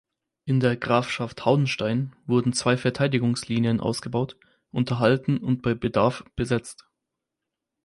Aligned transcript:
In 0.45 0.59
der 0.61 0.77
"Grafschaft 0.77 1.45
Hauenstein" 1.45 2.15
wurden 2.25 2.53
zwei 2.53 2.75
Verteidigungslinien 2.75 3.79
ausgebaut, 3.79 4.35
unterhalten 4.71 5.37
und 5.37 5.61
bei 5.61 5.75
Bedarf 5.75 6.23
besetzt. 6.35 6.87